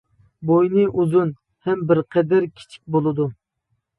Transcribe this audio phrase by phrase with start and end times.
[0.51, 1.33] بوينى ئۇزۇن
[1.67, 3.29] ھەم بىرقەدەر كىچىك بولىدۇ.